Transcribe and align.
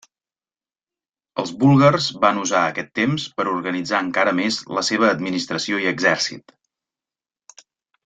Els 1.43 1.51
búlgars 1.63 2.07
van 2.23 2.39
usar 2.45 2.63
aquest 2.71 2.91
temps 3.01 3.27
per 3.37 3.47
organitzar 3.53 4.03
encara 4.07 4.35
més 4.43 4.61
la 4.81 4.87
seva 4.91 5.15
administració 5.17 5.85
i 5.87 5.91
exèrcit. 5.97 6.59